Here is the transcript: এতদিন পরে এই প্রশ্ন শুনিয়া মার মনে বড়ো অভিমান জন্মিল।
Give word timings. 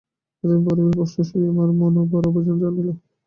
এতদিন 0.43 0.59
পরে 0.65 0.81
এই 0.83 0.93
প্রশ্ন 0.93 1.17
শুনিয়া 1.29 1.53
মার 1.57 1.69
মনে 1.79 2.01
বড়ো 2.11 2.27
অভিমান 2.31 2.57
জন্মিল। 2.61 2.89